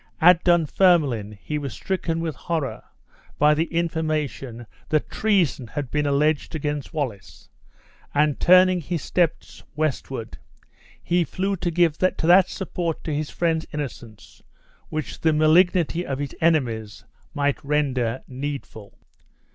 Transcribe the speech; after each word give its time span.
At 0.19 0.43
Dunfermline 0.43 1.37
he 1.43 1.59
was 1.59 1.75
stricken 1.75 2.21
with 2.21 2.35
horror 2.35 2.81
by 3.37 3.53
the 3.53 3.65
information 3.65 4.65
that 4.89 5.11
treason 5.11 5.67
had 5.67 5.91
been 5.91 6.07
alleged 6.07 6.55
against 6.55 6.91
Wallace, 6.91 7.49
and 8.11 8.39
turning 8.39 8.81
his 8.81 9.03
steps 9.03 9.61
westward, 9.75 10.39
he 11.03 11.23
flew 11.23 11.55
to 11.57 11.69
give 11.69 11.99
that 11.99 12.49
support 12.49 13.03
to 13.03 13.13
his 13.13 13.29
friend's 13.29 13.67
innocence 13.71 14.41
which 14.89 15.21
the 15.21 15.33
malignity 15.33 16.03
of 16.03 16.17
his 16.17 16.35
enemies 16.41 17.05
might 17.35 17.63
render 17.63 18.23
needful. 18.27 18.97